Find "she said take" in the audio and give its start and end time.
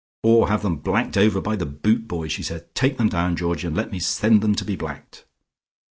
2.27-2.97